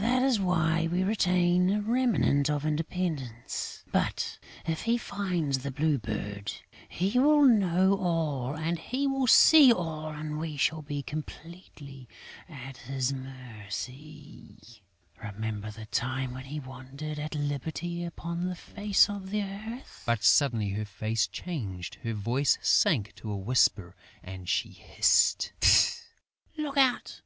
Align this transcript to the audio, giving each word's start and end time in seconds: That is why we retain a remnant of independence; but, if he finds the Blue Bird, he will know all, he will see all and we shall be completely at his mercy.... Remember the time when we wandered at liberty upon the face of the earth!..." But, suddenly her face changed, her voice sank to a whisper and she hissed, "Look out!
That 0.00 0.22
is 0.22 0.40
why 0.40 0.88
we 0.90 1.04
retain 1.04 1.68
a 1.68 1.82
remnant 1.82 2.48
of 2.48 2.64
independence; 2.64 3.84
but, 3.92 4.38
if 4.66 4.84
he 4.84 4.96
finds 4.96 5.58
the 5.58 5.70
Blue 5.70 5.98
Bird, 5.98 6.50
he 6.88 7.18
will 7.18 7.42
know 7.42 7.92
all, 7.98 8.56
he 8.56 9.06
will 9.06 9.26
see 9.26 9.70
all 9.70 10.08
and 10.12 10.38
we 10.38 10.56
shall 10.56 10.80
be 10.80 11.02
completely 11.02 12.08
at 12.48 12.78
his 12.78 13.12
mercy.... 13.12 14.82
Remember 15.22 15.70
the 15.70 15.84
time 15.84 16.32
when 16.32 16.48
we 16.48 16.60
wandered 16.60 17.18
at 17.18 17.34
liberty 17.34 18.06
upon 18.06 18.46
the 18.46 18.56
face 18.56 19.10
of 19.10 19.28
the 19.28 19.42
earth!..." 19.42 20.02
But, 20.06 20.24
suddenly 20.24 20.70
her 20.70 20.86
face 20.86 21.26
changed, 21.26 21.96
her 21.96 22.14
voice 22.14 22.56
sank 22.62 23.14
to 23.16 23.30
a 23.30 23.36
whisper 23.36 23.94
and 24.22 24.48
she 24.48 24.70
hissed, 24.70 25.52
"Look 26.56 26.78
out! 26.78 27.16